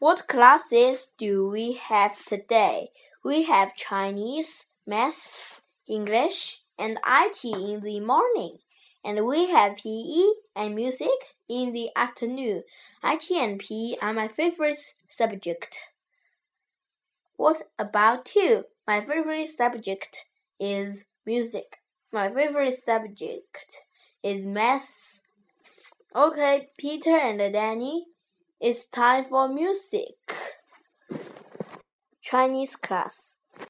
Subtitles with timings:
[0.00, 2.90] What classes do we have today?
[3.24, 8.58] We have Chinese, Maths, English, and IT in the morning,
[9.04, 10.22] and we have PE
[10.54, 12.62] and music in the afternoon.
[13.02, 14.78] IT and PE are my favorite
[15.10, 15.80] subject.
[17.36, 18.66] What about you?
[18.86, 20.20] My favorite subject
[20.60, 21.78] is music.
[22.12, 23.80] My favorite subject
[24.22, 25.22] is maths.
[26.14, 28.06] Okay, Peter and Danny,
[28.60, 30.16] it's time for music.
[32.20, 33.37] Chinese class.